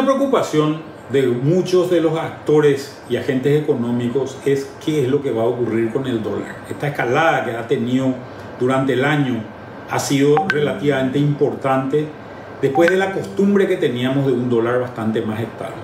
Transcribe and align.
Una 0.00 0.14
preocupación 0.14 0.78
de 1.12 1.26
muchos 1.26 1.90
de 1.90 2.00
los 2.00 2.18
actores 2.18 2.98
y 3.10 3.18
agentes 3.18 3.62
económicos 3.62 4.38
es 4.46 4.66
qué 4.82 5.02
es 5.02 5.08
lo 5.10 5.20
que 5.20 5.30
va 5.30 5.42
a 5.42 5.46
ocurrir 5.46 5.92
con 5.92 6.06
el 6.06 6.22
dólar. 6.22 6.56
Esta 6.70 6.88
escalada 6.88 7.44
que 7.44 7.50
ha 7.50 7.68
tenido 7.68 8.14
durante 8.58 8.94
el 8.94 9.04
año 9.04 9.42
ha 9.90 9.98
sido 9.98 10.36
relativamente 10.48 11.18
importante 11.18 12.06
después 12.62 12.88
de 12.88 12.96
la 12.96 13.12
costumbre 13.12 13.68
que 13.68 13.76
teníamos 13.76 14.24
de 14.24 14.32
un 14.32 14.48
dólar 14.48 14.80
bastante 14.80 15.20
más 15.20 15.38
estable. 15.38 15.82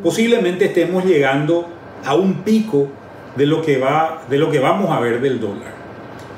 Posiblemente 0.00 0.66
estemos 0.66 1.04
llegando 1.04 1.66
a 2.04 2.14
un 2.14 2.44
pico 2.44 2.86
de 3.34 3.46
lo 3.46 3.62
que, 3.62 3.78
va, 3.78 4.22
de 4.30 4.38
lo 4.38 4.48
que 4.48 4.60
vamos 4.60 4.92
a 4.92 5.00
ver 5.00 5.20
del 5.20 5.40
dólar. 5.40 5.81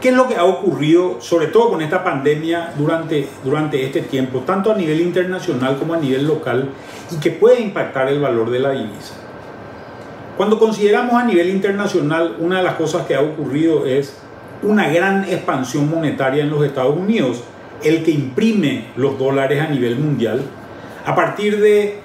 ¿Qué 0.05 0.11
es 0.11 0.17
lo 0.17 0.29
que 0.29 0.37
ha 0.37 0.45
ocurrido, 0.45 1.17
sobre 1.23 1.47
todo 1.47 1.71
con 1.71 1.81
esta 1.81 2.05
pandemia, 2.05 2.75
durante, 2.77 3.27
durante 3.43 3.83
este 3.83 4.03
tiempo, 4.03 4.41
tanto 4.41 4.71
a 4.71 4.75
nivel 4.75 5.01
internacional 5.01 5.79
como 5.79 5.95
a 5.95 5.97
nivel 5.97 6.27
local, 6.27 6.69
y 7.11 7.19
que 7.21 7.31
puede 7.31 7.63
impactar 7.63 8.11
el 8.11 8.21
valor 8.21 8.51
de 8.51 8.59
la 8.59 8.73
divisa? 8.73 9.15
Cuando 10.37 10.59
consideramos 10.59 11.15
a 11.15 11.25
nivel 11.25 11.49
internacional, 11.49 12.37
una 12.39 12.59
de 12.59 12.65
las 12.65 12.75
cosas 12.75 13.07
que 13.07 13.15
ha 13.15 13.23
ocurrido 13.23 13.87
es 13.87 14.19
una 14.63 14.91
gran 14.91 15.25
expansión 15.25 15.89
monetaria 15.89 16.43
en 16.43 16.51
los 16.51 16.63
Estados 16.63 16.95
Unidos, 16.95 17.43
el 17.83 18.05
que 18.05 18.11
imprime 18.11 18.89
los 18.97 19.19
dólares 19.19 19.59
a 19.59 19.69
nivel 19.69 19.97
mundial, 19.97 20.43
a 21.07 21.15
partir 21.15 21.63
de 21.63 22.01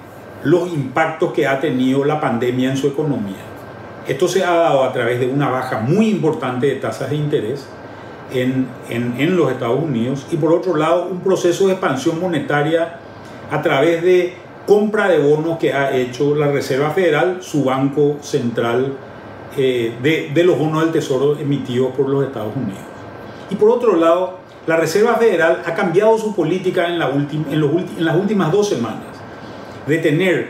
los 0.45 0.71
impactos 0.71 1.33
que 1.33 1.47
ha 1.47 1.59
tenido 1.59 2.05
la 2.05 2.21
pandemia 2.21 2.69
en 2.69 2.77
su 2.77 2.87
economía. 2.87 3.43
Esto 4.07 4.29
se 4.29 4.45
ha 4.45 4.53
dado 4.53 4.85
a 4.85 4.93
través 4.93 5.19
de 5.19 5.27
una 5.27 5.49
baja 5.49 5.81
muy 5.81 6.07
importante 6.07 6.67
de 6.67 6.75
tasas 6.75 7.09
de 7.09 7.17
interés 7.17 7.67
en, 8.31 8.67
en, 8.89 9.35
los 9.35 9.51
Estados 9.51 9.81
Unidos 9.81 10.27
y 10.31 10.37
por 10.37 10.53
otro 10.53 10.75
lado 10.75 11.07
un 11.09 11.21
proceso 11.21 11.67
de 11.67 11.73
expansión 11.73 12.19
monetaria 12.19 12.99
a 13.51 13.61
través 13.61 14.03
de 14.03 14.33
compra 14.65 15.07
de 15.07 15.19
bonos 15.19 15.57
que 15.57 15.73
ha 15.73 15.95
hecho 15.95 16.35
la 16.35 16.47
Reserva 16.51 16.91
Federal, 16.91 17.39
su 17.41 17.63
banco 17.63 18.17
central 18.21 18.93
eh, 19.57 19.93
de, 20.03 20.31
de, 20.33 20.43
los 20.43 20.59
bonos 20.59 20.83
del 20.83 20.91
Tesoro 20.91 21.37
emitidos 21.39 21.91
por 21.95 22.07
los 22.07 22.23
Estados 22.25 22.55
Unidos. 22.55 22.83
Y 23.49 23.55
por 23.55 23.69
otro 23.69 23.95
lado, 23.95 24.37
la 24.67 24.77
Reserva 24.77 25.15
Federal 25.15 25.63
ha 25.65 25.73
cambiado 25.73 26.17
su 26.19 26.35
política 26.35 26.87
en, 26.87 26.99
la 26.99 27.09
en, 27.09 27.59
los 27.59 27.71
en 27.71 28.05
las 28.05 28.15
últimas 28.15 28.51
dos 28.51 28.69
semanas 28.69 29.07
de 29.87 29.97
tener 29.97 30.49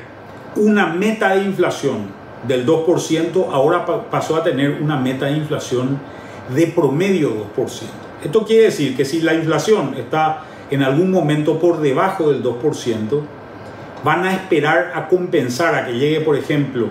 una 0.58 0.88
meta 0.88 1.36
de 1.36 1.46
inflación 1.46 2.20
del 2.46 2.66
2%, 2.66 3.48
ahora 3.52 3.86
pasó 4.10 4.36
a 4.36 4.44
tener 4.44 4.82
una 4.82 4.98
meta 4.98 5.28
de 5.28 5.34
inflación 5.34 6.00
de 6.54 6.68
promedio 6.68 7.46
2%. 7.56 7.82
Esto 8.24 8.46
quiere 8.46 8.66
decir 8.66 8.98
que 8.98 9.06
si 9.06 9.22
la 9.22 9.34
inflación 9.34 9.96
está 9.96 10.44
en 10.70 10.84
algún 10.84 11.12
momento 11.12 11.60
por 11.60 11.80
debajo 11.80 12.32
del 12.32 12.44
2%, 12.44 13.22
van 14.04 14.26
a 14.26 14.34
esperar 14.34 14.92
a 14.96 15.08
compensar 15.08 15.76
a 15.76 15.86
que 15.86 15.94
llegue, 15.94 16.22
por 16.22 16.36
ejemplo, 16.36 16.88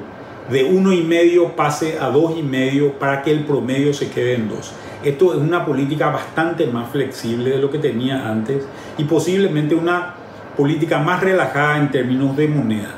de 0.51 0.71
1,5 0.71 1.55
pase 1.55 1.99
a 1.99 2.11
2,5 2.11 2.93
para 2.93 3.23
que 3.23 3.31
el 3.31 3.45
promedio 3.45 3.93
se 3.93 4.11
quede 4.11 4.35
en 4.35 4.49
2. 4.49 4.73
Esto 5.05 5.35
es 5.35 5.41
una 5.41 5.65
política 5.65 6.11
bastante 6.11 6.67
más 6.67 6.91
flexible 6.91 7.51
de 7.51 7.59
lo 7.59 7.71
que 7.71 7.79
tenía 7.79 8.29
antes 8.29 8.65
y 8.97 9.05
posiblemente 9.05 9.75
una 9.75 10.15
política 10.57 10.99
más 10.99 11.23
relajada 11.23 11.79
en 11.79 11.91
términos 11.91 12.37
de 12.37 12.49
moneda. 12.49 12.98